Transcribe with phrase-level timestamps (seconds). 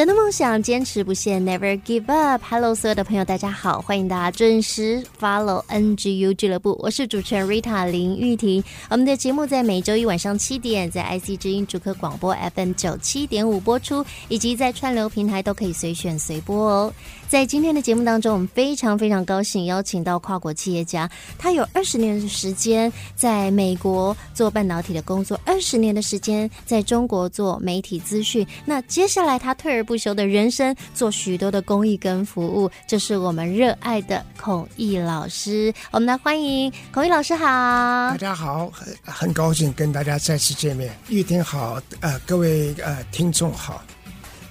[0.00, 2.42] 人的梦想，坚持不懈，Never give up。
[2.48, 6.74] Hello，所有的朋友，大家好，欢迎大家准时 Follow NGU 俱乐部。
[6.82, 8.64] 我是主持人 Rita 林玉婷。
[8.88, 16.94] 我们的节目在每周一晚上七点，在 IC 之音主客广播 FM 九七点五播出，以及在串流平台都可以随选随播哦。
[17.30, 21.08] 在今天的节目当中，我们非常非常高兴邀请到跨国企业家，
[21.38, 28.44] 他有二十年的时间在美国做半导体的工作，二十年的时间在中国做媒体资讯。
[28.64, 35.72] 那接下来他退而不休的人生，做许多的公益跟服务，这是我们热爱的孔毅老师。
[35.92, 40.92] 我们来欢迎孔毅老师好，大家好，很很高兴跟大家再次见面。
[41.08, 43.80] 玉婷好，呃，各位呃听众好。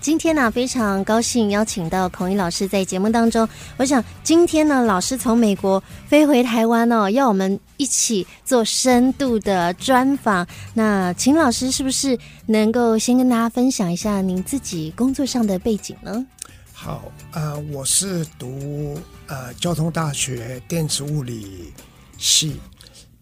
[0.01, 3.47] 今天呢，非常高兴邀请到孔毅老师在节目当中。
[3.75, 10.47] 我想今天呢，老师从美国飞回台湾哦，要我们一起做深度的专访。
[10.73, 16.25] 那秦老师是不是能够先跟大家分享一下您自己工作上的背景呢？
[16.71, 21.73] 好，呃，我是读呃交通大学电子物理
[22.17, 22.57] 系，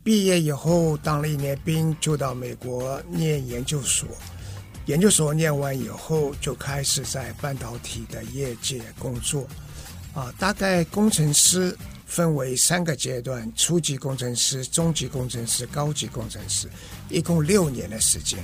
[0.03, 4.08] 毕业以后当了一年兵，就到美国念研究所。
[4.88, 9.45] 研究所念完以后，就开始在半导体的业界工作，
[10.13, 16.69] 啊，大概工程师分为三个阶段：初级工程师、中级工程师、高级工程师，
[17.09, 18.39] 一共六年的时间，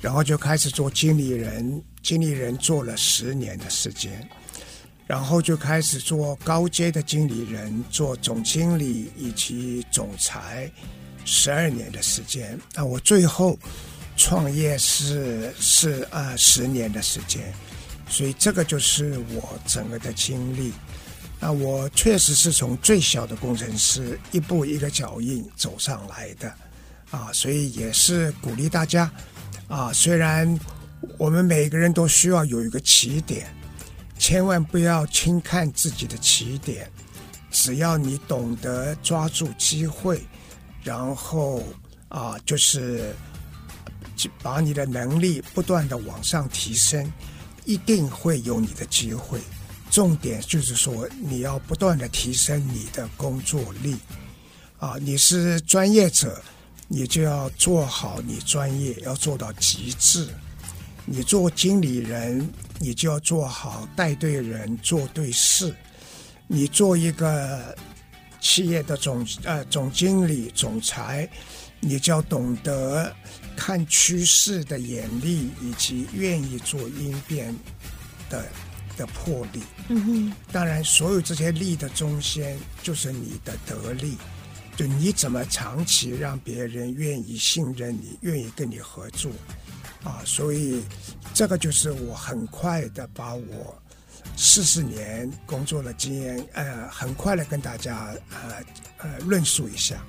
[0.00, 4.28] 然后就开始做经理人，经理人做了十年的时间，
[5.06, 10.68] 然后就开始做高阶的经理人，做总经理以及总裁，
[11.24, 12.58] 十二年的时间。
[12.74, 13.56] 那我最后。
[14.16, 17.52] 创业是是呃十年的时间，
[18.08, 20.72] 所以这个就是我整个的经历。
[21.38, 26.50] 那我确实是从最小的工程师一步一个脚印走上来的
[27.10, 29.10] 啊，所以也是鼓励大家
[29.68, 29.92] 啊。
[29.92, 30.58] 虽然
[31.18, 33.46] 我们每个人都需要有一个起点，
[34.18, 36.90] 千万不要轻看自己的起点。
[37.50, 40.22] 只要你懂得抓住机会，
[40.82, 41.62] 然后
[42.08, 43.14] 啊，就是。
[44.42, 47.12] 把你的能力不断的往上提升，
[47.64, 49.40] 一定会有你的机会。
[49.90, 53.96] 重点就是说，你要不断的提升你的工作力。
[54.78, 56.42] 啊，你是专业者，
[56.88, 60.28] 你就要做好你专业，要做到极致。
[61.06, 62.46] 你做经理人，
[62.78, 65.74] 你就要做好带对人、做对事。
[66.48, 67.76] 你做一个
[68.40, 71.28] 企业的总呃总经理、总裁，
[71.80, 73.14] 你就要懂得。
[73.56, 77.54] 看趋势的眼力，以及愿意做应变
[78.28, 78.44] 的
[78.96, 79.62] 的魄力。
[79.88, 82.44] 嗯哼，当然，所有这些力的中心
[82.82, 84.16] 就是你的得力，
[84.76, 89.30] 就你怎么长期让别人愿意信任你，愿意跟你合作
[90.04, 90.20] 啊。
[90.24, 90.82] 所以，
[91.32, 93.80] 这个就是我很快的把我
[94.36, 98.64] 四十年工作的经验，呃，很快的跟大家呃
[98.98, 100.02] 呃论述一下。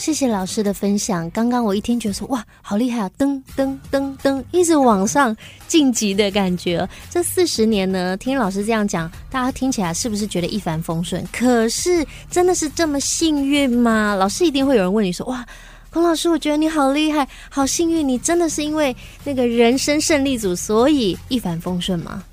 [0.00, 1.30] 谢谢老师的分享。
[1.30, 3.10] 刚刚我一听觉得说，哇，好厉害啊！
[3.18, 5.36] 噔噔噔噔，一直往上
[5.68, 6.88] 晋级的感觉。
[7.10, 11.22] 这四十年呢，听老师这样讲，大家听起来是不是觉得一帆风顺？
[11.30, 14.14] 可是真的是这么幸运吗？
[14.14, 15.46] 老师一定会有人问你说，哇，
[15.90, 22.24] 孔老师，我觉得你好厉害，好幸运，你真的是因为那个人生胜利组，所以一帆风顺吗？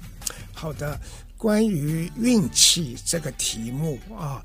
[0.53, 0.97] 好的，
[1.38, 4.41] 关于运气这个题目啊。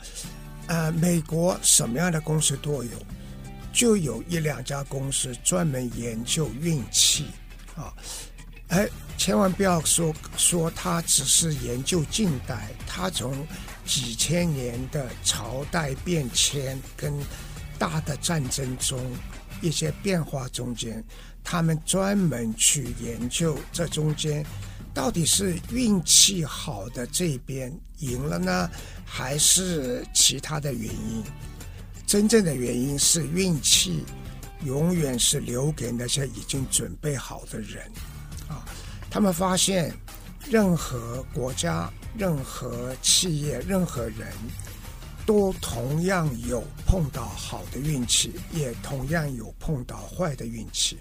[0.72, 2.90] 呃，美国什么样的公司都有，
[3.74, 7.26] 就有一两家公司专门研究运气
[7.76, 7.92] 啊。
[8.68, 8.88] 哎，
[9.18, 13.46] 千万不要说说他只是研究近代，他从
[13.84, 17.12] 几千年的朝代变迁跟
[17.78, 18.98] 大的战争中
[19.60, 21.04] 一些变化中间，
[21.44, 24.42] 他们专门去研究这中间
[24.94, 28.70] 到底是运气好的这边赢了呢？
[29.04, 31.22] 还是其他的原因，
[32.06, 34.04] 真正的原因是运气
[34.64, 37.84] 永远是留给那些已经准备好的人
[38.48, 38.64] 啊。
[39.10, 39.94] 他们发现，
[40.48, 44.28] 任何国家、任何企业、任何人
[45.24, 50.98] 都同样有碰到好的运气，也同样有碰到坏的运气。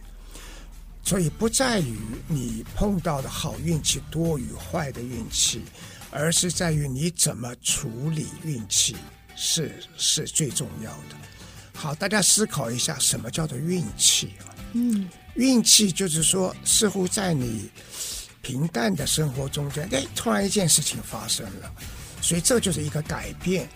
[1.04, 5.64] 所以不在于你碰到的好运气多与坏的运气，
[6.10, 8.96] 而是在于你怎么处理运气
[9.36, 11.18] 是是最重要的。
[11.74, 14.54] 好，大家思考一下，什么叫做运气啊？
[14.74, 17.70] 嗯，运气就是说，似乎在你
[18.42, 21.74] 平淡的生活中间，哎，突然一件事情发生了，
[22.22, 23.68] 所以这就是一个改变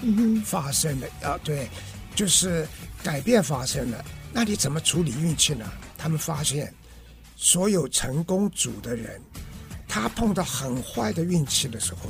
[0.45, 1.07] 发生了。
[1.21, 1.67] 啊，对，
[2.15, 2.67] 就是
[3.03, 4.05] 改变发生了。
[4.31, 5.69] 那你怎么处理运气呢？
[5.97, 6.71] 他们发现。
[7.45, 9.21] 所有成功组的人，
[9.87, 12.09] 他碰到很坏的运气的时候，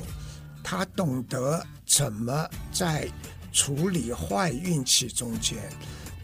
[0.63, 3.05] 他懂得怎么在
[3.51, 5.57] 处理坏运气中间，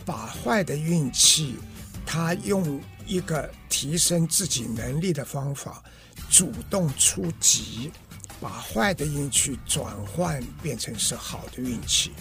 [0.06, 1.58] 把坏的运气，
[2.06, 5.84] 他用一个提升自己能力的方法，
[6.30, 7.92] 主动出击，
[8.40, 12.14] 把坏的运气转换变成是好的运气。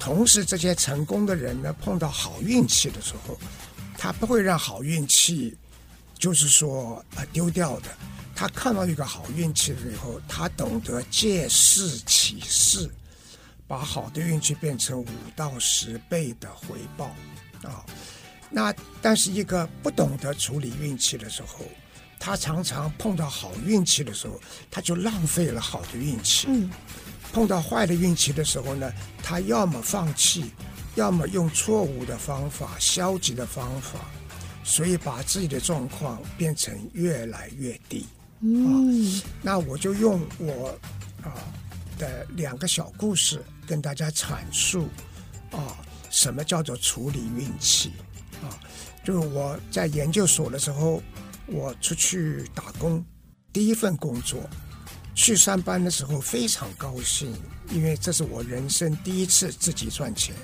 [0.00, 3.38] 同时这些成功的人呢，碰到好运气的时候，
[3.96, 5.56] 他不会让好运气。
[6.24, 7.88] 就是说，呃，丢掉的。
[8.34, 12.88] 他看到一个好运气了以后，他懂得借势起势，
[13.68, 15.06] 把好的运气变成五
[15.36, 17.14] 到十倍的回报
[17.62, 17.84] 啊。
[18.48, 21.66] 那但是一个不懂得处理运气的时候，
[22.18, 26.46] 他常常碰到好运气的时候，他就浪费了好的运气。
[26.48, 26.70] 嗯。
[27.34, 28.90] 碰到坏的运气的时候呢，
[29.22, 30.52] 他要么放弃，
[30.94, 34.00] 要么用错误的方法、消极的方法。
[34.64, 38.06] 所以把自己的状况变成越来越低。
[38.40, 40.76] 嗯，啊，那我就用我
[41.22, 41.36] 啊
[41.98, 44.88] 的两个小故事跟大家阐述
[45.52, 45.76] 啊，
[46.10, 47.92] 什么叫做处理运气
[48.42, 48.58] 啊？
[49.04, 51.02] 就是我在研究所的时候，
[51.46, 53.04] 我出去打工，
[53.52, 54.40] 第一份工作
[55.14, 57.32] 去上班的时候非常高兴，
[57.70, 60.34] 因为这是我人生第一次自己赚钱。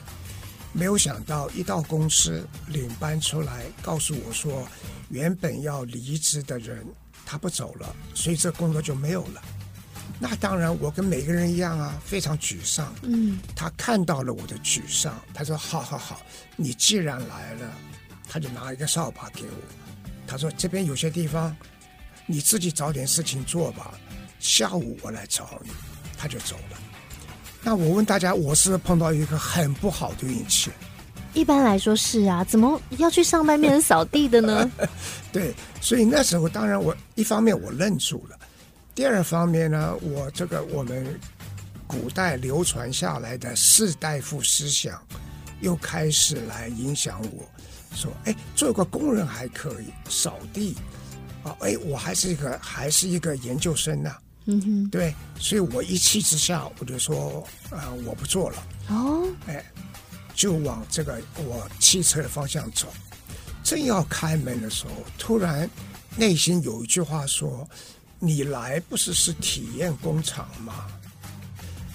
[0.72, 4.66] 没有想到，一到公司领班出来告诉我说，
[5.08, 6.86] 原本要离职的人
[7.26, 9.42] 他不走了，所以这工作就没有了。
[10.18, 12.94] 那当然，我跟每个人一样啊，非常沮丧。
[13.02, 16.20] 嗯，他看到了我的沮丧，他说：“好好好，
[16.56, 17.72] 你既然来了，
[18.28, 21.56] 他就拿一个扫把给我，他说这边有些地方
[22.26, 23.94] 你自己找点事情做吧，
[24.38, 25.70] 下午我来找你。”
[26.18, 26.89] 他就走了。
[27.62, 30.70] 那我问大家，我是碰到一个很不好的运气？
[31.34, 34.68] 一般来说是啊，怎么要去上班变成扫地的呢？
[35.30, 38.36] 对，所以那时候当然我一方面我愣住了，
[38.94, 41.20] 第二方面呢，我这个我们
[41.86, 45.00] 古代流传下来的士大夫思想
[45.60, 47.48] 又开始来影响我，
[47.94, 50.76] 说，哎，做个工人还可以，扫地
[51.44, 54.18] 啊，哎，我还是一个还是一个研究生呢、啊。
[54.50, 58.62] 嗯哼，对，所以我一气之下，我就说，啊、呃，我不做了。
[58.88, 59.64] 哦，哎，
[60.34, 62.88] 就往这个我汽车的方向走。
[63.62, 65.68] 正要开门的时候，突然
[66.16, 67.68] 内心有一句话说
[68.18, 70.86] ：“你来不是是体验工厂吗？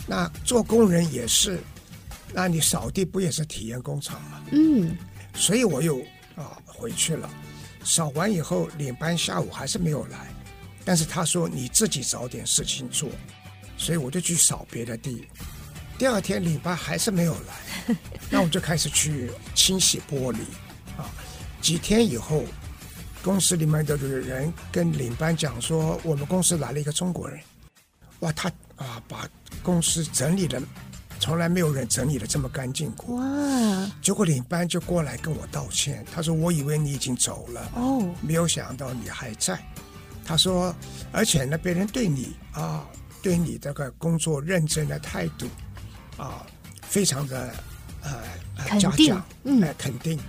[0.07, 1.59] 那做工人也是，
[2.31, 4.95] 那你扫地不也是体验工厂吗？”嗯，
[5.33, 5.99] 所以我又
[6.35, 7.29] 啊回去了。
[7.83, 10.33] 扫完以后，领班下午还是没有来。
[10.85, 13.09] 但是他说，你自己找点事情做，
[13.75, 15.27] 所以我就去扫别的地。
[15.97, 17.95] 第二天领班还是没有来，
[18.29, 20.39] 那我就开始去清洗玻璃
[20.95, 21.09] 啊。
[21.61, 22.43] 几天以后，
[23.24, 27.39] 公司里面的人跟领班讲说，我们公司来了一个中国人，
[28.19, 29.27] 哇，他啊把
[29.63, 30.62] 公司整理的
[31.19, 33.15] 从来没有人整理的这么干净过。
[33.15, 33.91] 哇！
[34.01, 39.60] 结果领班就过来跟我道歉，他说，我以为你已经走了哦，没有想到你还在。
[40.25, 40.75] 他说
[41.13, 42.84] ：“而且呢，别人对你啊，
[43.22, 45.48] 对你这个工作认真的态度
[46.17, 46.44] 啊，
[46.82, 47.53] 非常的
[48.01, 50.20] 呃嘉奖，嗯，肯定。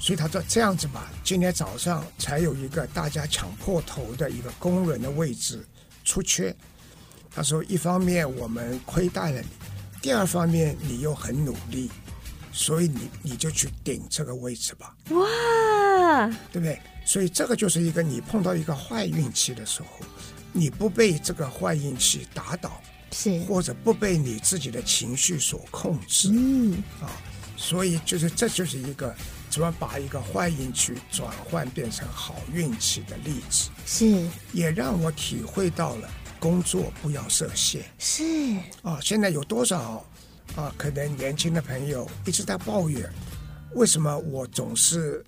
[0.00, 5.62] 所以他说这样子吧，今天早上才有一个大家抢破头的一个工人的位置
[6.04, 6.54] 出缺。
[7.30, 9.48] 他说，一方面我们亏待了你，
[10.00, 11.90] 第二方面你又很努力，
[12.50, 14.96] 所以你你就去顶这个位置吧。
[15.10, 20.04] 哇，对不对？”所以这个就是一个你碰到一个坏运气的时候，
[20.52, 22.80] 你不被这个坏运气打倒，
[23.12, 23.38] 是。
[23.40, 26.82] 或者不被你自己的情绪所控制，嗯。
[27.00, 27.10] 啊，
[27.56, 29.14] 所以就是这就是一个
[29.50, 34.26] 怎么把一个坏运气转换变成好运气的例子，是。
[34.52, 36.08] 也让我体会到了
[36.40, 38.24] 工作不要设限，是。
[38.82, 40.04] 啊，现在有多少
[40.56, 43.12] 啊，可能年轻的朋友一直在抱怨，
[43.74, 45.22] 为什么我总是。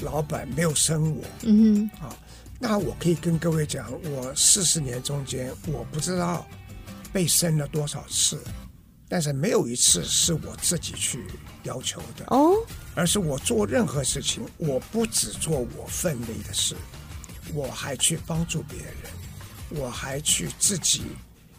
[0.00, 2.16] 老板没有生我，嗯哼，啊，
[2.58, 6.46] 那我可以跟各位讲，我四十年中间，我不知道
[7.12, 8.42] 被生了多少次，
[9.08, 11.24] 但是没有一次是我自己去
[11.62, 12.54] 要求的哦，
[12.94, 16.74] 而是我做任何事情，我不只做我分内的事，
[17.52, 21.02] 我还去帮助别人，我还去自己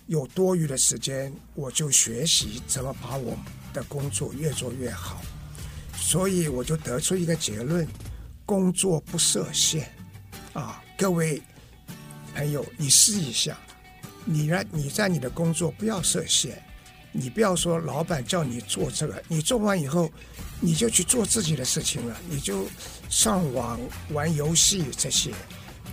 [0.07, 3.37] 有多余的时间，我就学习怎么把我
[3.73, 5.21] 的工作越做越好。
[5.97, 7.87] 所以我就得出一个结论：
[8.45, 9.91] 工作不设限
[10.53, 10.81] 啊！
[10.95, 11.41] 各位
[12.35, 13.57] 朋友，你试一下，
[14.23, 16.61] 你让你在你的工作不要设限，
[17.11, 20.11] 你不要说老板叫你做这个，你做完以后
[20.59, 22.67] 你就去做自己的事情了，你就
[23.09, 23.79] 上网
[24.11, 25.33] 玩游戏这些。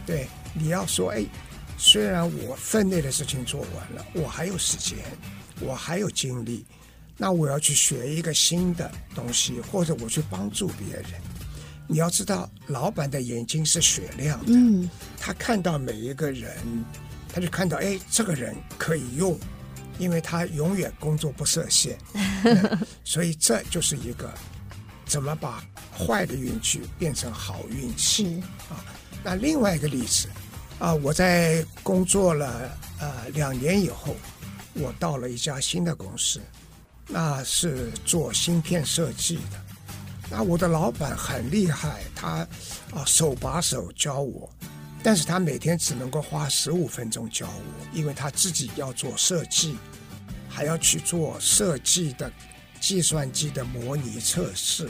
[0.05, 1.25] 对，你要说，哎，
[1.79, 4.99] 虽然我分内的事情做完了，我还有时间，
[5.61, 6.67] 我还有精力。
[7.17, 11.05] 那我要去学一个新的东西，或者我去帮助别人。
[11.93, 16.51] 你要知道，老板的眼睛是雪亮的，嗯，他看到每一个人，
[17.29, 19.39] 他就看到，哎，这个人可以用，
[19.99, 21.99] 因为他永远工作不设限。
[23.05, 24.33] 所以这就是一个
[25.05, 25.63] 怎么把
[25.95, 28.81] 坏的运气变成好运气啊。
[29.23, 30.29] 那另外一个例子
[30.79, 34.17] 啊，我在工作了呃两年以后，
[34.73, 36.41] 我到了一家新的公司。
[37.09, 39.63] 那是做芯片设计的，
[40.35, 42.49] 那我的老板很厉害，他
[42.95, 44.49] 啊手把手教我，
[45.03, 49.77] 但是他每天只能够花十五分钟教我，因为他自己要做设计，
[50.49, 52.33] 还要去做设计的
[52.81, 54.89] 计算机的模拟测试，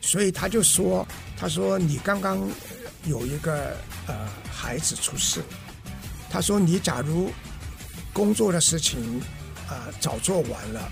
[0.00, 1.04] 所以他就说，
[1.36, 2.48] 他说你刚刚
[3.04, 5.42] 有一个呃孩子出事，
[6.30, 7.32] 他说你假如
[8.12, 9.20] 工作的事情
[9.66, 10.88] 啊、早做完了。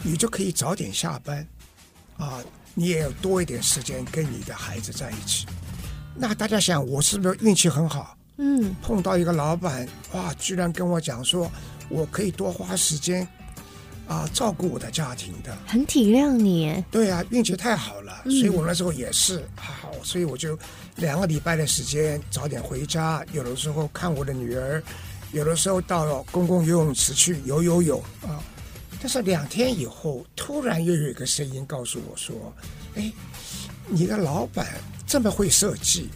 [0.00, 1.44] 你就可以早点下班，
[2.18, 2.38] 啊，
[2.78, 5.44] 你也要多一点时间跟你的孩子在一起。
[6.14, 8.16] 那大家想，我是不是运气很好？
[8.36, 11.50] 嗯，碰到一个老板，哇，居然跟我讲说，
[11.88, 13.26] 我可以多花时间，
[14.06, 16.84] 啊，照顾我的家庭的，很体谅你。
[16.88, 20.56] 对啊，运气太好了，所以我那时候也是好，所以我就
[20.94, 24.80] 两个礼拜的时间早点回家，有的时候看我的女儿，
[25.32, 28.38] 有的时候到公共游泳池去游游泳啊。
[29.00, 32.52] 但是两天以后，突然又有一个声音告诉我说
[32.96, 33.12] ：“哎，
[33.86, 34.66] 你的老板
[35.06, 36.08] 这么会设计，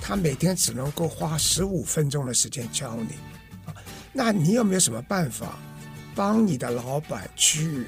[0.00, 3.14] 他每天只能够花十五分钟的时间教你，
[3.64, 3.74] 啊，
[4.12, 5.56] 那你有没有什么办法
[6.16, 7.86] 帮你的老板去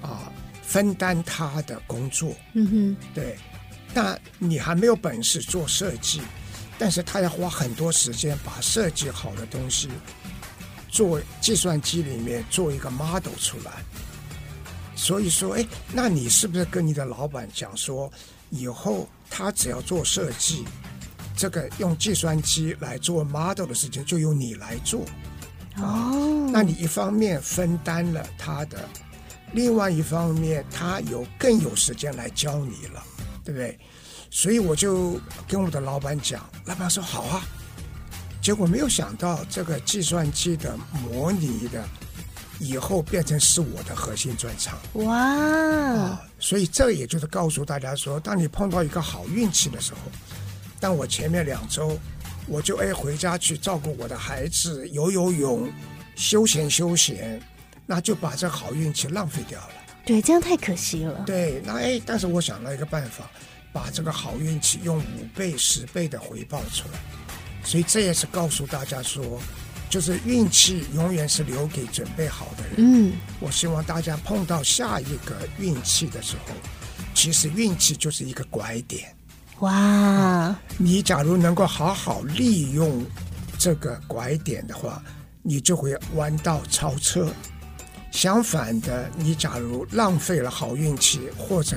[0.00, 2.32] 啊分担他的工作？
[2.52, 3.36] 嗯哼，对，
[3.92, 6.20] 那你还没有本事做设计，
[6.78, 9.88] 但是他要花很多时间把设计好的东西。”
[10.92, 13.82] 做计算机里面做一个 model 出来，
[14.94, 18.12] 所以说，哎，那你是不是跟你的老板讲说，
[18.50, 20.66] 以后他只要做设计，
[21.34, 25.06] 这个用计算机来做 model 的事情就由你来做，
[25.78, 28.86] 哦，那你一方面分担了他的，
[29.54, 33.02] 另外一方面他有更有时间来教你了，
[33.42, 33.78] 对不对？
[34.30, 35.18] 所以我就
[35.48, 37.42] 跟我的老板讲，老板说好啊。
[38.42, 41.88] 结果没有想到，这个计算机的模拟的
[42.58, 44.76] 以后变成是我的核心专长。
[44.94, 45.16] 哇！
[45.16, 50.00] 啊，所以这也就是告诉大家说，当你碰到一个好运气的时候，
[50.80, 51.96] 当我前面两周
[52.48, 55.72] 我就哎回家去照顾我的孩子，游游泳，
[56.16, 57.40] 休闲休闲，
[57.86, 59.70] 那就把这好运气浪费掉了。
[60.04, 61.22] 对，这样太可惜了。
[61.24, 63.30] 对，那哎，但是我想了一个办法，
[63.72, 66.98] 把这个好运气用五倍、十倍的回报出来。
[67.64, 69.40] 所以这也是告诉大家说，
[69.88, 72.74] 就是运气永远是留给准备好的人。
[72.78, 76.54] 嗯，我希望大家碰到下一个运气的时候，
[77.14, 79.14] 其实运气就是一个拐点。
[79.60, 83.04] 哇，嗯，你假如能够好好利用
[83.58, 85.02] 这个拐点的话，
[85.42, 87.32] 你就会弯道超车。
[88.10, 91.76] 相反的，你假如浪费了好运气，或者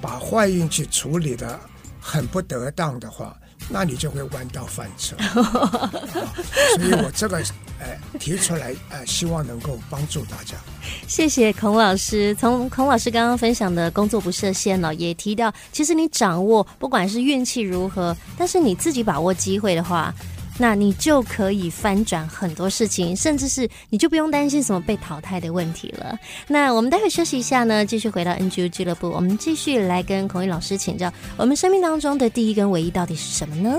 [0.00, 1.58] 把坏运气处理的
[2.00, 3.36] 很不得当的话，
[3.72, 5.16] 那你就会弯道翻车，
[6.76, 7.38] 所以我这个
[7.78, 10.56] 呃提出来呃，希望能够帮助大家。
[11.08, 12.34] 谢谢孔老师。
[12.34, 20.14] 从孔老师刚刚分享的工作不设限呢，也提到，其实你掌握不管是运气如何，但是你自己把握机会的话。
[20.58, 26.18] 那你就可以翻转很多事情，甚至是你就不用担心什么被淘汰的问题了。
[26.46, 33.78] 那我们待会休息一下呢，继续回到 NGU 俱乐部，我们继续来跟孔毅老师请教，我们生命当中的第一跟唯一到底是什么呢？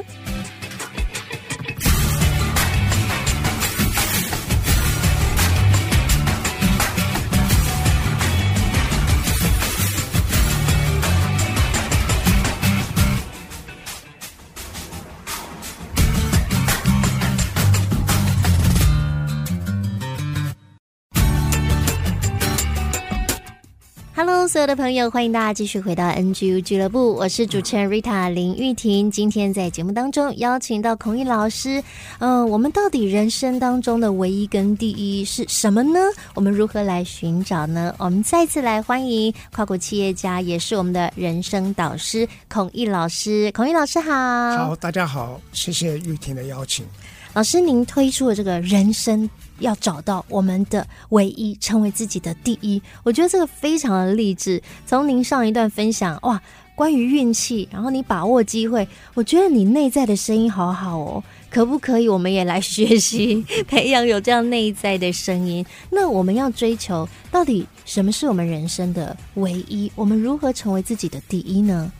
[24.47, 29.09] 所有的朋友，欢迎大家继续回到 NGU 俱乐部，我是主持人 Rita 林玉婷。
[29.09, 31.81] 今天在节目当中邀请到孔毅老师，
[32.19, 35.99] 嗯、呃，我们到底人生当中的唯一跟第一是什么呢？
[36.35, 37.95] 我们如何来寻找呢？
[37.97, 43.51] 我们再次来欢迎跨国企业家，也是我们的人生导师孔毅老师。
[43.53, 46.85] 孔毅老师好，好，大家好，谢谢玉婷的邀请。
[47.33, 49.29] 老师，您推出的这个人生。
[49.59, 52.81] 要找到我们的唯一，成为自己的第一。
[53.03, 54.61] 我觉得这个非常的励志。
[54.85, 56.41] 从您上一段分享，哇，
[56.75, 61.23] 关于运气，然后你把握机会，我觉得你内在的声音好好哦。
[61.53, 65.63] 可不可以，我们也来学习， 培养有这样内在的声音？
[65.91, 69.91] 那我们要追求，到底什么是我们人生的唯一？
[69.93, 71.91] 我们如何成为自己的第一呢？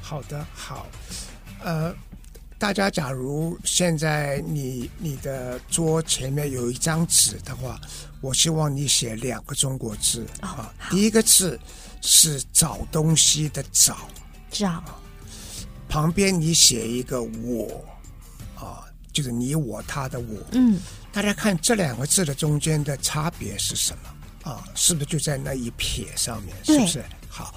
[0.00, 0.86] 好的，好，
[1.62, 1.94] 呃。
[2.64, 7.78] 大家，假如现在你你的桌前面有一张纸的话，
[8.22, 10.72] 我希望你写两个中国字啊。
[10.88, 11.60] 第一个字
[12.00, 14.08] 是找东西的找，
[14.50, 14.82] 找。
[15.90, 17.84] 旁边你写一个我，
[18.56, 20.26] 啊，就是你我他的我。
[20.52, 20.80] 嗯。
[21.12, 24.50] 大家看这两个字的中间的差别是什么？
[24.50, 26.56] 啊，是不是就在那一撇上面？
[26.64, 27.04] 是不是？
[27.28, 27.54] 好。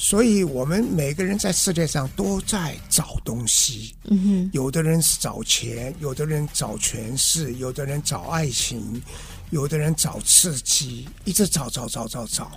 [0.00, 3.96] 所以，我们每个人在世界上都在找东西。
[4.04, 9.02] 嗯哼，有的人是找钱，有的人找权势，有的人找爱情，
[9.50, 12.52] 有的人找刺激，一直找找找找找，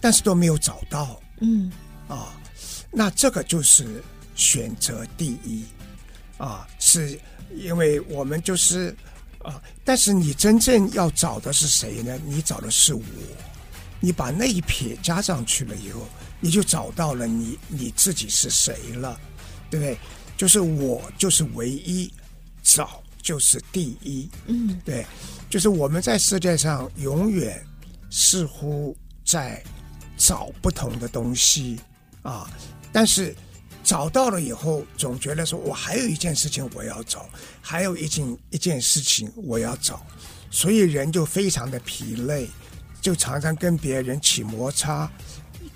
[0.00, 1.20] 但是都没有找到。
[1.40, 1.70] 嗯，
[2.08, 2.34] 啊，
[2.90, 4.02] 那这个就是
[4.34, 5.62] 选择第一
[6.38, 7.20] 啊，是
[7.54, 8.96] 因为我们就是
[9.42, 12.18] 啊，但是你真正要找的是谁呢？
[12.24, 13.02] 你找的是我，
[14.00, 16.00] 你把那一撇加上去了以后。
[16.40, 19.18] 你就找到了你你自己是谁了，
[19.70, 19.98] 对不对？
[20.36, 22.12] 就是我就是唯一，
[22.62, 25.06] 找就是第一，嗯，对，
[25.48, 27.64] 就是我们在世界上永远
[28.10, 29.62] 似乎在
[30.16, 31.80] 找不同的东西
[32.20, 32.50] 啊，
[32.92, 33.34] 但是
[33.82, 37.26] 找到了以后，总觉得说我还有一件事情我要找，
[37.62, 40.04] 还有一件一件事情我要找，
[40.50, 42.46] 所以人就非常的疲累，
[43.00, 45.10] 就常常跟别人起摩擦。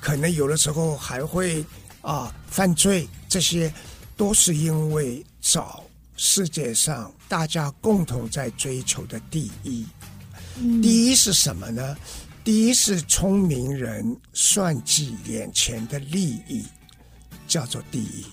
[0.00, 1.64] 可能有的时候还会
[2.00, 3.72] 啊犯罪，这些
[4.16, 5.84] 都是因为找
[6.16, 9.86] 世界上大家共同在追求的第一。
[10.56, 10.80] 嗯。
[10.80, 11.96] 第一是什么呢？
[12.42, 16.64] 第一是聪明人算计眼前的利益，
[17.46, 18.24] 叫做第一。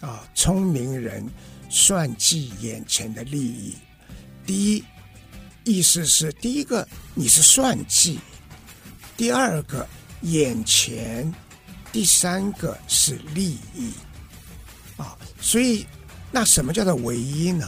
[0.00, 1.28] 啊，聪明人
[1.68, 3.74] 算计眼前的利益。
[4.46, 4.84] 第一
[5.64, 8.20] 意思是第一个你是算计，
[9.16, 9.86] 第二个。
[10.22, 11.32] 眼前，
[11.90, 13.92] 第三个是利益，
[14.96, 15.86] 啊，所以
[16.30, 17.66] 那什么叫做唯一呢？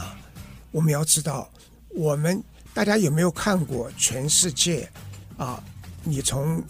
[0.71, 1.49] 我们要知道，
[1.89, 4.89] 我们大家有没有看过全世界
[5.37, 5.63] 啊？
[6.03, 6.63] 你从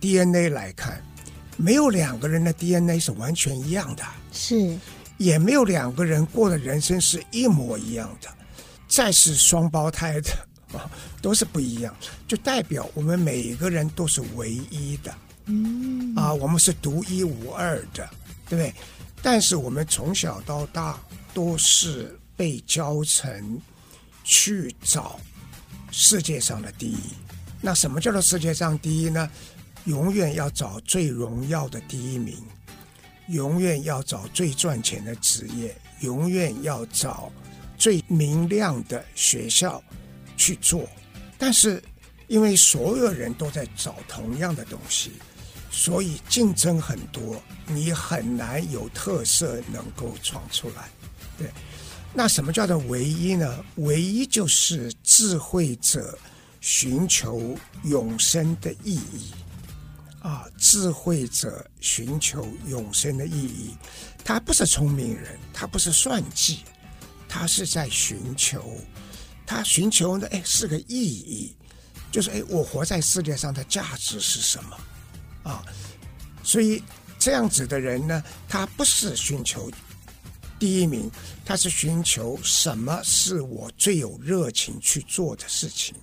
[0.00, 1.02] DNA 来看，
[1.56, 4.76] 没有两个人的 DNA 是完全一样的，是，
[5.18, 8.28] 也没有两个人过的人生是一模一样的，
[8.86, 10.30] 再是双胞胎的。
[10.76, 11.94] 啊，都是不一样，
[12.28, 15.14] 就代表我们每一个人都是唯一的，
[15.46, 18.08] 嗯，啊，我们是独一无二的，
[18.48, 18.74] 对不对？
[19.22, 20.98] 但是我们从小到大
[21.34, 23.60] 都是被教成
[24.22, 25.18] 去找
[25.90, 26.98] 世界上的第一。
[27.60, 29.28] 那什么叫做世界上第一呢？
[29.86, 32.36] 永远要找最荣耀的第一名，
[33.28, 37.32] 永远要找最赚钱的职业，永远要找
[37.78, 39.82] 最明亮的学校。
[40.36, 40.88] 去做，
[41.38, 41.82] 但是
[42.26, 45.12] 因为所有人都在找同样的东西，
[45.70, 50.88] 所以竞争很多，你很难有特色能够闯出来。
[51.38, 51.48] 对，
[52.14, 53.64] 那什么叫做唯一呢？
[53.76, 56.18] 唯一就是智慧者
[56.60, 59.32] 寻求永生的意义
[60.20, 60.44] 啊！
[60.58, 63.76] 智慧者寻求永生的意义，
[64.24, 66.60] 他不是聪明人，他不是算计，
[67.28, 68.80] 他是在寻求。
[69.46, 71.54] 他寻求的哎是个意义，
[72.10, 74.76] 就是哎我活在世界上的价值是什么
[75.44, 75.64] 啊？
[76.42, 76.82] 所以
[77.18, 79.70] 这样子的人呢，他不是寻求
[80.58, 81.10] 第一名，
[81.44, 85.94] 他是寻求什么是我最有热情去做的事情，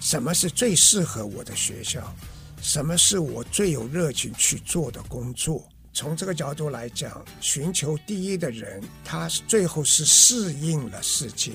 [0.00, 2.14] 什么是最适合我的学校，
[2.62, 5.66] 什么是我最有热情去做的工作。
[5.92, 11.52] 从这个角度来讲，寻求第一的人，他最后是适应了世界。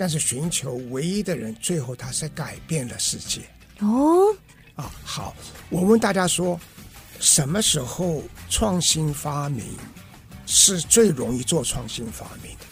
[0.00, 3.42] 但是寻求唯一的人，最后他是改变了世界。
[3.80, 4.34] 哦，
[4.74, 5.36] 啊，好，
[5.68, 6.58] 我问大家说，
[7.20, 9.62] 什么时候创新发明
[10.46, 12.64] 是最容易做创新发明的？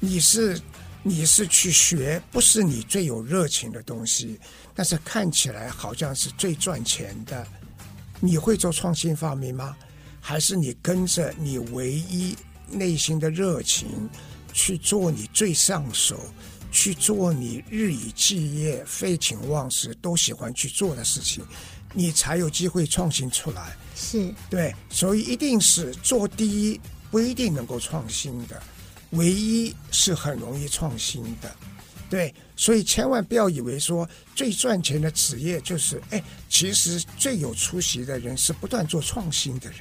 [0.00, 0.58] 你是
[1.02, 4.40] 你是去学，不是你最有热情的东西，
[4.74, 7.46] 但是看起来好像是最赚钱的
[8.18, 9.76] 你会做创新发明吗？
[10.22, 12.34] 还是你跟着你唯一
[12.66, 14.08] 内心的热情
[14.54, 16.18] 去做你最上手，
[16.72, 21.44] 去做你日以继夜、废寝忘食都喜欢去做的事情，
[21.92, 23.76] 你才有机会创新出来。
[23.94, 26.80] 是对，所以一定是做第一
[27.10, 28.60] 不一定能够创新的，
[29.10, 31.54] 唯一是很容易创新的。
[32.08, 39.80] 对，所以千万不要以为说最赚钱的职业就是哎，其实最有出息的人是不断做创新的人。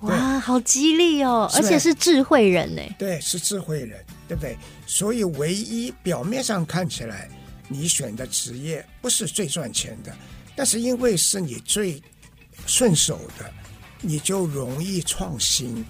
[0.00, 1.50] 哇，好激励哦！
[1.54, 2.82] 而且是智慧人呢。
[2.98, 4.56] 对，是智慧人，对不对？
[4.86, 7.28] 所以，唯一表面上看起来
[7.68, 10.14] 你选的职业不是最赚钱的，
[10.54, 12.02] 但是因为是你最
[12.66, 13.50] 顺手的，
[14.00, 15.84] 你就容易创新。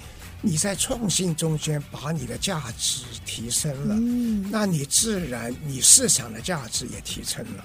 [0.47, 7.65] 你在创新中间把你的价值提升了，嗯，那你自然你市场的价值也提升了。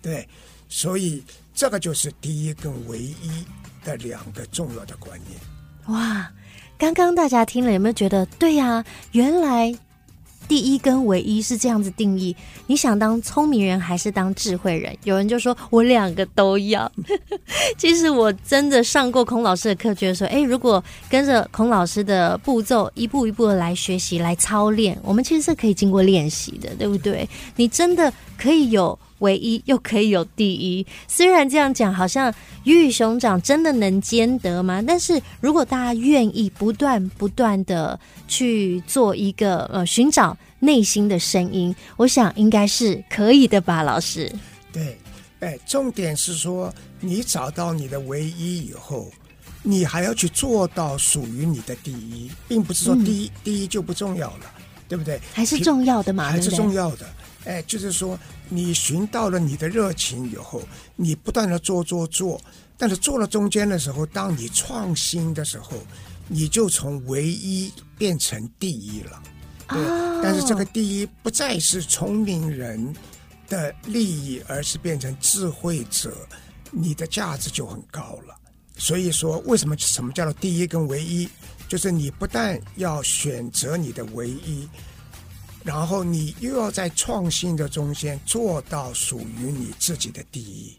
[0.00, 0.28] 对，
[0.68, 3.44] 所以这个就是第一跟唯一
[3.82, 5.40] 的两个重要的观念。
[5.88, 6.30] 哇，
[6.78, 8.84] 刚刚大家听了有没有觉得对呀、啊？
[9.10, 9.76] 原来
[10.52, 12.36] 第一跟唯一是这样子定义。
[12.66, 14.94] 你想当聪明人还是当智慧人？
[15.02, 16.92] 有人就说我两个都要。
[17.78, 27.26] 其实我真的上过孔老师的课，觉得说，哎，如果跟着孔老师的步骤一步一步的来学习、来操练，我们其实是可以经过练习的，对不对？
[27.56, 28.98] 你真的可以有。
[29.22, 32.32] 唯一又可以有第一，虽然这样讲好像
[32.64, 34.82] 鱼与熊掌真的能兼得吗？
[34.86, 44.30] 但是如果大家愿意不断不断的去做一个呃寻找内心的声音，我想应该是可以的吧，老师。
[44.72, 44.98] 对，
[45.40, 49.10] 哎，重点是说你找到你的唯一以后，
[49.62, 54.50] 你还要去做到属于你的第一，并不是说第一、嗯、第一就不重要了，
[54.92, 55.18] 对不对？
[55.32, 57.06] 还是重要的嘛，还是重要的。
[57.46, 58.18] 哎，就是说，
[58.50, 60.60] 你寻到了你的热情以后，
[60.96, 62.38] 你不断的做做做，
[62.76, 65.72] 但是做了中间的时候，当你创新的时候，
[66.28, 69.22] 你就从唯一变成第一了。
[69.66, 72.94] 对，哦、但是这个第一不再是聪明人
[73.48, 76.14] 的利益，而是变成智慧者，
[76.70, 78.36] 你的价值就很高了。
[78.76, 81.26] 所以说，为什么什么叫做第一跟唯一？
[81.72, 84.68] 就是你不但要选择你的唯一。
[85.64, 90.76] 然后你又要在创新的中间做到属于你自己的第一，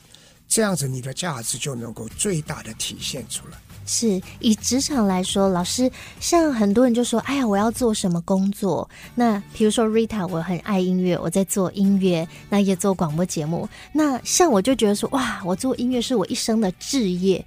[0.48, 3.58] 这样子你的价值就能够最大的体现出来。
[3.88, 13.68] 是以职场来说，老师像很多人就说：“哎呀，我要做什么工作？”那比如说 Rita，我很爱音乐，我在做音乐，那也做广播节目。
[13.92, 17.44] 那像我就觉得说：“哇，我做音乐是我一生的志业。”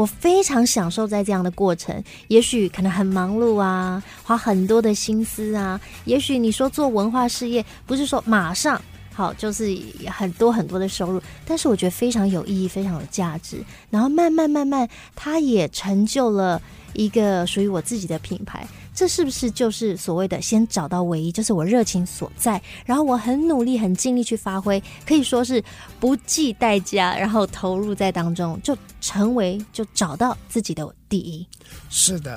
[0.00, 5.78] 我非常享受在这样的过程，也许可能很忙碌啊，花很多的心思啊。
[6.06, 8.80] 也许你说做文化事业，不是说马上
[9.12, 13.62] 好就是很多很多的收入，但是我觉得非常有意义，非常有价值。
[13.90, 16.62] 然后慢慢慢慢，它也成就了
[16.94, 18.66] 一个属于我自己的品牌。
[18.94, 25.62] 这是不是就是所谓的先找到唯一，就是我热情所在，然后我很努力、很尽力去发挥，可以说是
[25.98, 31.46] 不计代价，然后投入在当中，就成为就找到自己的第一。
[31.88, 32.34] 是的，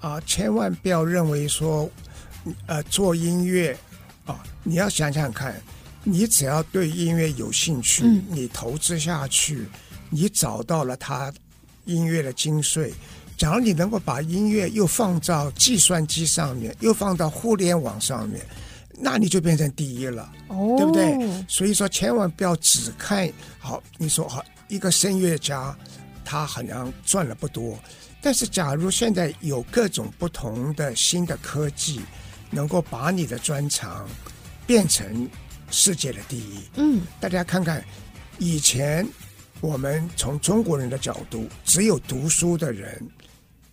[0.00, 1.90] 啊、呃，千万不要认为说，
[2.66, 3.72] 呃，做音乐
[4.24, 5.60] 啊、呃，你要想想看，
[6.04, 9.66] 你只要对音乐有兴趣，嗯、你投资下去，
[10.08, 11.32] 你找到了它
[11.84, 12.92] 音乐的精髓。
[13.38, 18.44] 假如你能够把音乐又放到计算机上面，又放到互联网上面，
[18.98, 21.16] 那你就变成第一了，哦、对不对？
[21.46, 23.80] 所以说，千万不要只看好。
[23.96, 25.72] 你说好，一个声乐家，
[26.24, 27.78] 他好像赚了不多，
[28.20, 32.00] 但是假如现在有各种不同的新的科技，
[32.50, 34.08] 能够把你的专长
[34.66, 35.30] 变成
[35.70, 37.84] 世界的第一，嗯，大家看看，
[38.38, 39.06] 以前
[39.60, 43.00] 我们从中国人的角度，只有读书的人。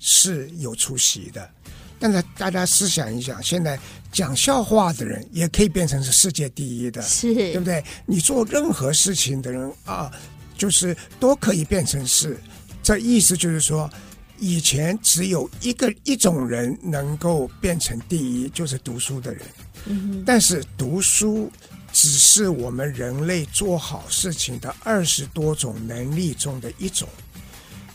[0.07, 1.49] 是有出息的，
[1.97, 3.77] 但是大家思想一想，现在
[4.11, 7.83] 讲笑话的人也可以变成是世界第一的，是，对不对？
[8.05, 10.11] 你做任何事情的人啊，
[10.55, 12.39] 就是都可以变成是。
[12.83, 13.89] 这意思就是说，
[14.37, 19.41] 以前只有一个一种人能够变成第一，就是读书的人。
[19.85, 20.23] 嗯。
[20.23, 21.51] 但是读书
[21.91, 27.09] 只是我们人类做好事情的二十多种能力中的一种，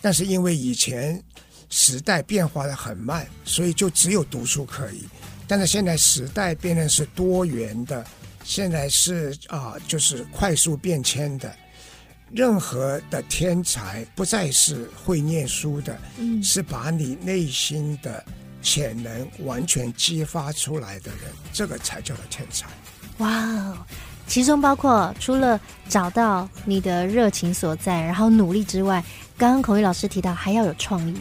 [0.02, 1.22] 但是因为以前。
[1.70, 5.08] 时代变化的很慢，所以就只有读书可以。
[5.48, 8.04] 但是现在时代变得是多元的，
[8.44, 11.50] 现在是啊，就是快速变迁的。
[12.32, 18.24] 任何的天才不再是会念书的，嗯，是把你内心的
[18.62, 22.68] 潜能完全激发出来的人，这个才叫做天才。
[23.18, 23.76] 哇哦！
[24.28, 29.04] 其中包括除了找到你的热情所在，然后努力之外。
[29.36, 31.20] 刚刚孔毅老师提到还要有创意，对，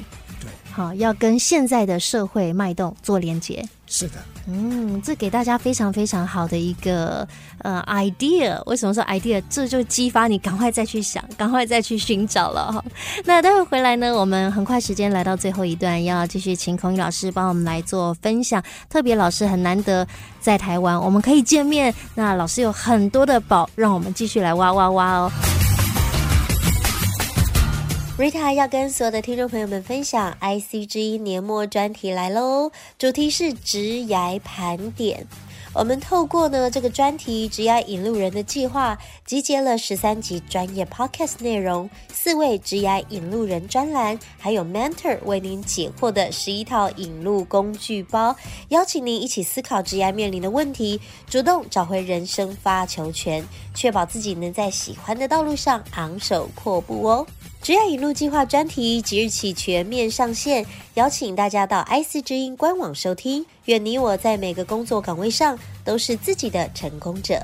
[0.80, 3.62] 好，要跟现在的社会脉动做连接。
[3.86, 4.13] 是的，
[4.48, 8.63] 嗯，这给大家非常非常好的一个呃 idea。
[8.65, 9.44] 为什么说 idea？
[9.50, 12.82] 这就激发你赶快再去想，赶快再去寻找了哈。
[13.26, 18.63] 那待会回来呢，我们很快时间来到最后一段，要继续请孔宇老师帮我们来做分享。
[18.88, 20.08] 特别老师很难得
[20.39, 21.94] 在台湾，我们可以见面。
[22.15, 25.32] 那老师有很多的宝，让我们继续来挖挖挖哦。
[28.19, 33.77] Rita 要跟所有的听众朋友们分享 IC 之音年末专题来喽，主题是职
[34.10, 35.25] 涯盘点。
[35.73, 48.36] 我们透过呢这个专题“职涯引路人”的计划，集结了十三集专业 Podcast 内容，四位职涯引路人专栏，还有 Mentor 为您解惑的十一套引路工具包，
[48.67, 57.25] 邀请您一起思考职涯面临的问题，主动找回人生发球权，确保自己能在喜欢的道路上昂首阔步哦。
[57.62, 63.45] 职涯引路计划专题即日起全面上线，邀请大家到 IC 之音官网收听。
[63.65, 67.38] 愿你我在每个工作岗位上都是自己的成功者。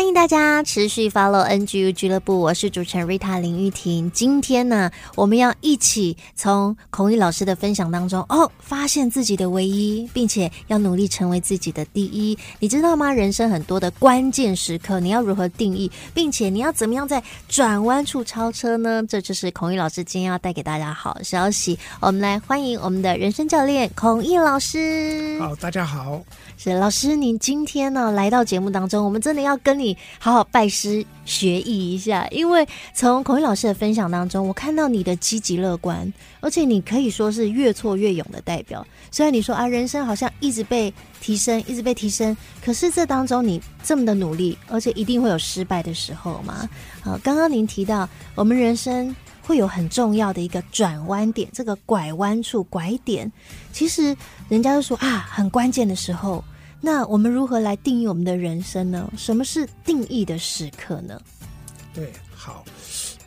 [0.00, 4.10] 欢迎大家持续 follow NGU 俱乐部，我是主持人 Rita 林玉婷。
[4.12, 12.36] 今天呢，我们要一起从孔毅老师的分享当中哦，发现自己的唯一，并且要努力成为自己的第一。
[12.60, 13.12] 你知道吗？
[13.12, 19.04] 人生很多的关键时刻，你要如何定义，并且你要怎么样在转弯处超车呢？
[19.06, 21.78] 这就是孔毅老师今天要带给大家好消息。
[22.00, 25.38] 我们来欢迎我们的人生教练孔毅老师。
[25.38, 26.22] 好，大家好。
[26.56, 38.86] 是老师，您今天呢来到节目当中，我们真的要跟你好好拜师学艺一下，因为从孔毅老师的分享当中，我看到你的积极乐观，而且你可以说是越挫越勇的代表。
[39.10, 46.68] 虽然你说啊，人生好像一直被提升，一直被提升，可是这当中你这么的努力，而且一定会有失败的时候嘛。
[47.02, 49.14] 好，刚刚您提到我们人生。
[49.42, 53.28] 会有很重要的一个转弯点，这个拐弯处拐点，
[53.72, 54.16] 其实
[54.48, 56.44] 人家都说啊，很关键的时候。
[56.80, 59.12] 那我们如何来定义我们的人生呢？
[59.16, 61.20] 什么是定义的时刻呢？
[61.92, 62.64] 对，好，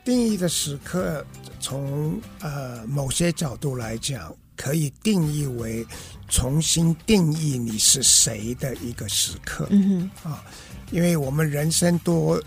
[0.03, 1.25] 定义的时刻，
[1.59, 5.85] 从呃某些角度来讲，可以定义为
[6.29, 9.67] 重新定义你是谁的一个时刻。
[9.69, 10.43] 嗯哼，啊。
[10.91, 12.39] 因为我们人生多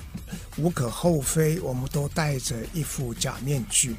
[0.57, 3.97] 无可厚非，我们都戴着一副假面具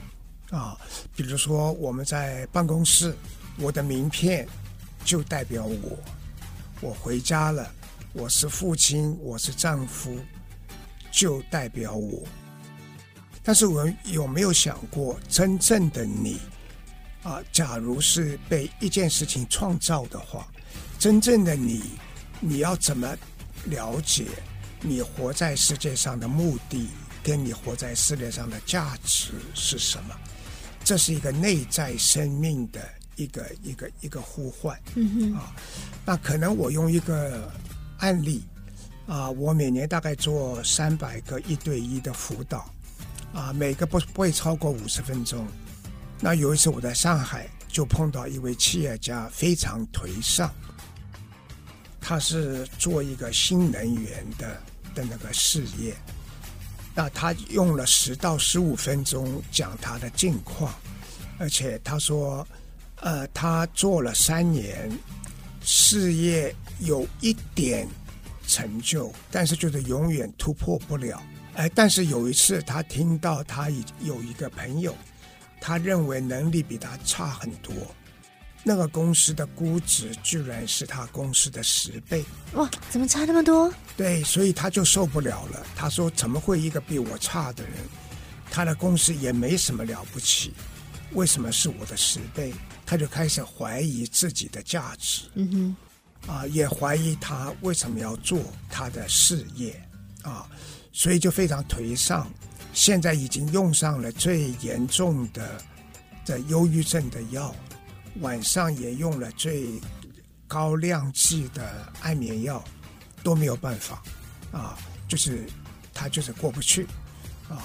[0.49, 0.77] 啊。
[1.17, 3.13] 比如说，我们在办公室，
[3.59, 4.47] 我的名片
[5.03, 5.99] 就代表我。
[6.79, 7.71] 我回家了，
[8.13, 10.19] 我是父亲，我是丈夫，
[11.11, 12.23] 就代表我。
[13.43, 16.39] 但是我有没有想过，真正的你
[17.23, 17.41] 啊？
[17.51, 20.47] 假如是被一件事情创造的话，
[20.99, 21.83] 真正的你，
[22.39, 23.17] 你要怎么？
[23.65, 24.27] 了解
[24.79, 26.87] 你活在世界上的目的，
[27.23, 30.15] 跟你活在世界上的价值是什么？
[30.85, 32.87] 这是一个内在生命的
[33.17, 34.73] 一个一个一个呼唤。
[35.35, 35.53] 啊，
[36.05, 37.51] 那可能我用一个
[37.97, 38.43] 案例
[39.05, 42.73] 啊，我每年大概做三百个一对一的辅导
[43.33, 45.45] 啊，每个不不会超过五十分钟。
[46.19, 50.49] 那有一次我在上海就碰到一位企业家，非常颓丧。
[51.99, 54.61] 他是做一个新能源的
[54.95, 55.93] 的那个事业，
[56.95, 60.73] 那他用了十到十五分钟讲他的近况，
[61.37, 62.47] 而且他说，
[63.01, 64.91] 呃，他做了三年，
[65.61, 67.87] 事业有一点
[68.47, 71.21] 成就，但是就是永远突破不了。
[71.55, 73.69] 哎，但是有一次他听到他
[74.01, 74.95] 有一个朋友，
[75.59, 77.73] 他认为能力比他差很多。
[78.63, 82.69] 那个公司的估值居然是他公司的十倍，哇！
[82.89, 83.71] 怎么差那么多？
[83.95, 85.65] 对，所以他就受不了了。
[85.73, 87.73] 他说：“怎么会一个比我差的人，
[88.51, 90.53] 他的公司也没什么了不起，
[91.13, 92.53] 为什么是我的十倍？”
[92.85, 95.75] 他就开始怀疑自己的价值，嗯
[96.25, 99.81] 哼，啊，也怀疑他为什么要做他的事业，
[100.21, 100.47] 啊，
[100.93, 102.31] 所以就非常颓丧。
[102.73, 105.61] 现在已经用上了最严重的
[106.25, 107.53] 的忧郁症的药。
[108.21, 109.79] 晚上也用了最
[110.47, 112.63] 高量剂的安眠药，
[113.21, 114.01] 都没有办法，
[114.51, 114.75] 啊，
[115.07, 115.45] 就是
[115.93, 116.87] 他就是过不去，
[117.47, 117.61] 啊，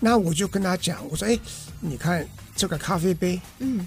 [0.00, 1.38] 那我就跟他讲，我说，哎，
[1.78, 2.26] 你看
[2.58, 3.86] 这个咖啡杯，嗯，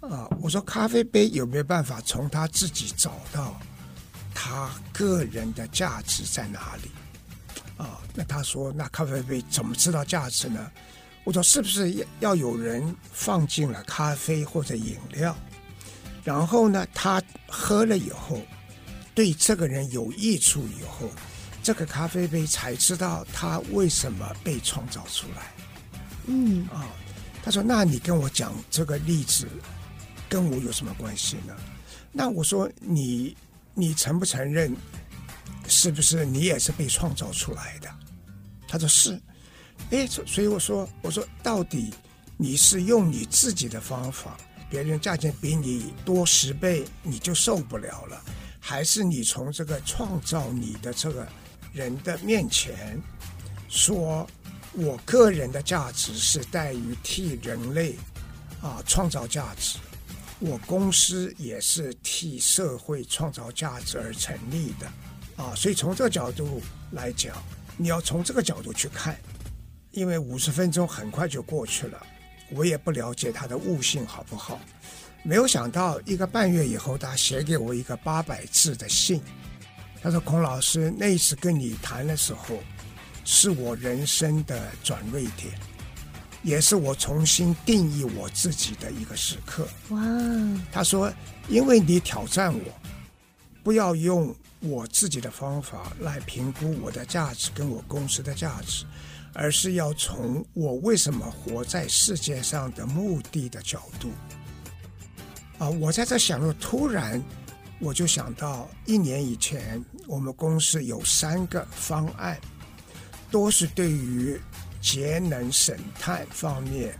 [0.00, 3.60] 啊，我说咖啡杯有没有办法从他自己找到
[4.34, 6.90] 他个人的价值在哪里？
[7.76, 10.72] 啊，那他说，那咖啡杯怎么知道价值呢？
[11.24, 15.36] 我说是不是要要有人放进了咖啡或者饮料，
[16.24, 18.40] 然后呢，他喝了以后，
[19.14, 21.10] 对这个人有益处以后，
[21.62, 25.52] 这个咖啡杯才知道他为什么被创造出来。
[26.28, 26.88] 嗯啊，
[27.46, 29.46] 他说：“那你跟我讲这个例子，
[30.28, 31.54] 跟我有什么关系呢？”
[32.10, 33.36] 那我说：“你
[33.72, 34.74] 你承不承认？
[35.68, 37.88] 是不是你也是被创造出来的？”
[38.66, 39.16] 他说：“是。”
[39.92, 41.94] 哎，所以我说：“我说到底
[42.36, 44.36] 你是用你自己的方法，
[44.68, 48.20] 别人价钱比你多十倍，你就受不了了，
[48.58, 51.24] 还是你从这个创造你的这个
[51.72, 53.00] 人的面前
[53.68, 54.28] 说？”
[54.78, 57.94] 我个人的价值是在于替人类
[58.60, 59.78] 啊创造价值，
[60.38, 64.86] 我公司也是替社会创造价值而成立的。
[65.42, 66.60] 啊，所以从这个角度
[66.90, 67.34] 来讲，
[67.78, 69.18] 你要从这个角度去看，
[69.92, 72.06] 因为五十分钟很快就过去了，
[72.50, 74.60] 我也不了解他的悟性好不好，
[75.22, 79.22] 没有想到一个半月以后，他写给我一个八百字的信，
[80.02, 82.62] 他说：“孔老师，那次跟你谈的时候。”
[83.28, 85.52] 是我人生的转捩点，
[86.44, 89.66] 也是我重新定义我自己的一个时刻。
[89.88, 90.00] 哇！
[90.70, 91.12] 他说
[91.50, 92.60] ：“因为你挑战我，
[93.64, 98.86] 不要用我自己的方法来评估我的价值跟我公司的价值，
[99.34, 104.12] 而是要从我为什么活在世界上的目的的角度。”
[105.58, 105.68] 啊！
[105.68, 107.20] 我在这想着，突然
[107.80, 112.38] 我就想到，一年以前我们公司有三个方案。
[113.30, 114.40] 都是对于
[114.80, 116.94] 节能省碳方面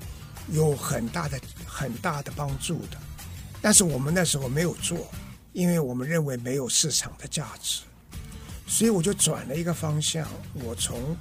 [0.53, 2.99] 有很大的很大的帮助的，
[3.63, 5.09] 但是我们那时候没有做，
[5.53, 7.83] 因为我们认为没有市场的价值，
[8.67, 10.29] 所以我就转了一个方向。
[10.55, 11.17] 我从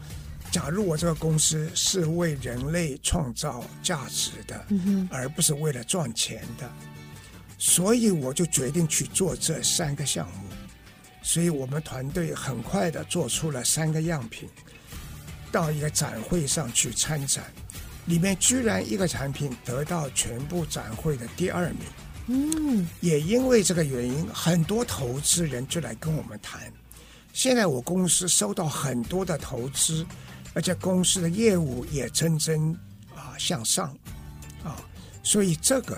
[0.51, 4.65] 假如我这个公司是为人类创造价值的，
[5.11, 6.71] 而不是为了赚钱的，
[7.57, 10.47] 所以我就决定去做这三个项目。
[11.21, 14.47] 所以我们团队很快的做出了三个样品。
[15.55, 17.45] 到一个展会上去参展，
[18.07, 21.79] 里面居然一个产品得到全部展会的第二名。
[22.27, 26.69] 嗯，也因为这个原因，很多投资人就来跟我们谈。
[27.31, 30.05] 现在我公司收到很多的投资，
[30.53, 32.77] 而且公司的业务也蒸蒸
[33.15, 33.97] 啊向上
[34.61, 34.75] 啊，
[35.23, 35.97] 所以这个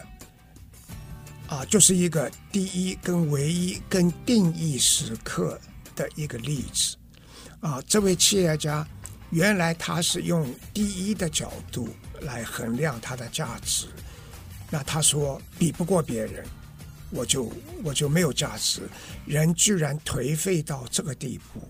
[1.48, 5.60] 啊就是一个第一跟唯一跟定义时刻
[5.96, 6.96] 的一个例子
[7.60, 8.88] 啊，这位企业家。
[9.30, 11.90] 原来他是用第一的角度
[12.22, 13.88] 来衡量他的价值，
[14.70, 16.46] 那他说比不过别人，
[17.12, 17.52] 我就
[17.84, 18.82] 我就没有价值。
[19.26, 21.62] 人居然颓废到这个地步。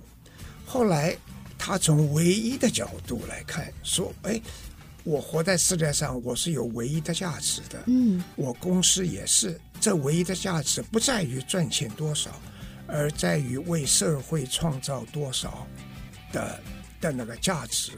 [0.67, 1.17] 后来
[1.57, 4.39] 他从唯一的角度来看，说：“哎，
[5.03, 7.83] 我活在世界上，我是有唯一的价值的。
[7.87, 9.59] 嗯，我公司也是。
[9.81, 12.39] 这唯一的价值不在于赚钱多少，
[12.87, 15.67] 而在于为社会创造多少
[16.31, 16.59] 的。”
[16.99, 17.91] 的那个价值，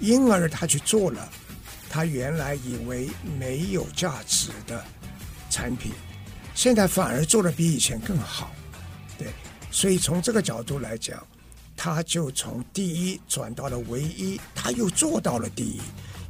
[0.00, 1.28] 因而他去做了，
[1.88, 4.84] 他原来以为没有价值的
[5.50, 5.92] 产品，
[6.54, 8.50] 现在反而做得比以前更好，
[9.18, 9.28] 对，
[9.70, 11.26] 所以从这个角度来讲，
[11.76, 15.80] 他就从第一转到了唯一，他又做到了第一，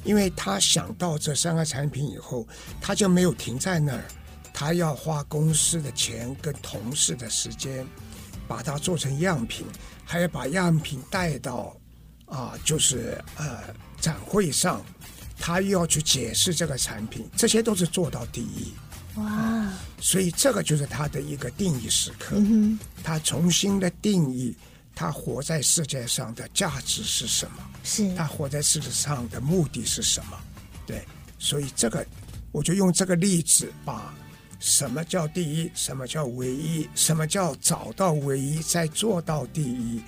[0.05, 2.47] 因为他想到这三个产品以后，
[2.81, 4.05] 他就没有停在那儿，
[4.53, 7.87] 他要花公司的钱跟同事的时间，
[8.47, 9.67] 把它做成样品，
[10.05, 11.77] 还要把样品带到。
[12.29, 13.63] 啊，就是呃，
[14.01, 14.85] 展会上，
[15.39, 18.73] 他又要去解释这个产品，这些都是做到第一。
[19.15, 19.79] 哇、啊！
[20.01, 22.37] 所以这个就是他的一个定义时刻。
[22.37, 24.55] 嗯、他重新的定义，
[24.95, 27.57] 他活在世界上的价值是什么？
[27.83, 30.39] 是他活在世界上的目的是什么？
[30.87, 31.05] 对，
[31.39, 32.07] 所以这个
[32.53, 34.15] 我就用这个例子，把
[34.61, 40.01] 什么叫第一，什么叫唯一，什么叫找到唯一，再做到第一。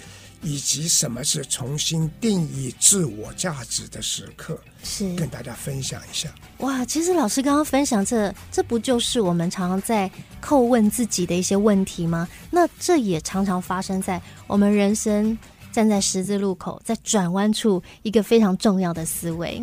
[0.42, 6.32] 以及什么是重新定义自我价值的时刻，是跟大家分享一下。
[6.58, 10.10] 哇，其实老师刚刚分享这，这不就是我们常常在
[10.42, 12.28] 叩问自己的一些问题吗？
[12.50, 15.36] 那这也常常发生在我们人生。
[15.72, 19.62] 站在十字路口，在转弯处，一个非常重要的思维。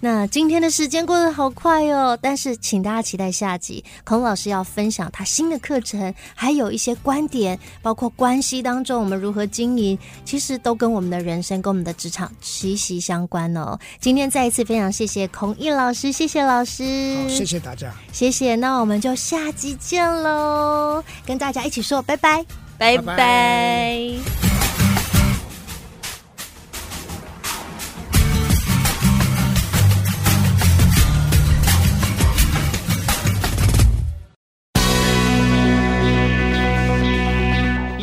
[0.00, 13.78] 那今天的时间过得好快哦，但是请大家期待下集，孔老师要分享他新的课程，还有一些观点，包括关系当中我们如何经营，其实都跟我们的人生、跟我们的职场息息相关哦。
[14.00, 16.82] 今天再一次非常谢谢孔毅老师，谢谢老师，
[17.22, 18.54] 好，谢谢大家，谢谢。
[18.56, 22.44] 那我们就下集见喽，跟大家一起说拜拜，
[22.78, 23.02] 拜拜。
[23.02, 24.77] 拜拜。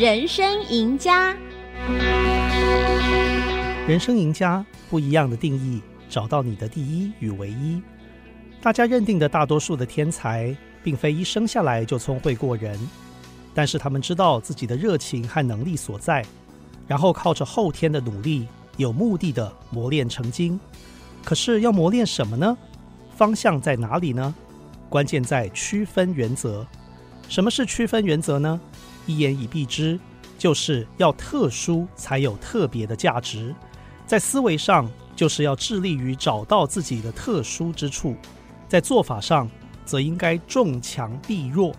[0.06, 1.36] 人生赢家。
[3.88, 7.82] 人生赢家不一样的定义，找到你的第一与唯一。
[8.62, 12.78] 大家认定的大多数的天才，并非一生下来就聪慧过人，
[13.52, 16.24] 但是他们知道自己的热情和能力所在，
[16.86, 18.46] 然后靠着后天的努力，
[18.76, 20.60] 有目的的磨练成精。
[21.24, 22.56] 可是要磨练什么呢？
[23.16, 24.32] 方向在哪里呢？
[24.88, 26.64] 关键在区分原则。
[27.28, 28.60] 什么是区分原则呢？
[29.06, 29.98] 一言以蔽之，
[30.36, 33.54] 就是要特殊才有特别的价值。
[34.06, 38.14] 在思维上，就是要致力于找到自己的特殊之处；
[38.68, 39.48] 在做法上，
[39.84, 41.74] 则应该重强避弱，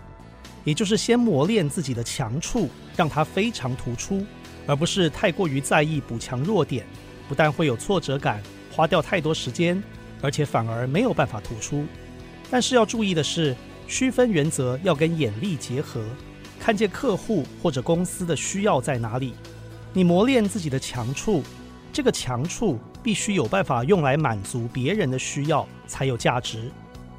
[0.64, 4.26] 也就是先磨练自己的强处，让它非常突出，
[4.66, 6.86] 而不是太过于在意补强弱点。
[7.30, 8.42] 不但会有挫折感，
[8.74, 9.82] 花掉太多时间，
[10.22, 11.86] 而且反而没有办法突出。
[12.50, 13.56] 但是要注意的是，
[13.86, 16.02] 区分原则要跟眼力结合，
[16.68, 19.34] 看见客户或者公司的需要在哪里，
[19.94, 21.42] 你磨练自己的强处。
[21.94, 26.70] 这个强处必须有办法用来满足别人的需要，才有价值。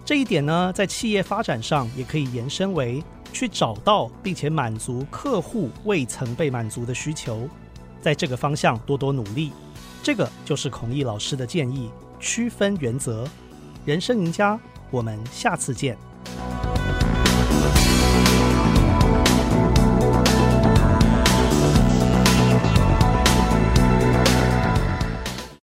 [0.05, 7.49] 这一点呢，在企业发展上也可以延伸为去找到并且满足客户未曾被满足的需求，
[8.03, 9.51] 在这个方向多多努力。
[10.03, 11.89] 这个就是孔毅老师的建议：
[12.21, 13.27] 区分原则。
[13.87, 15.97] 人生赢家，我们下次见。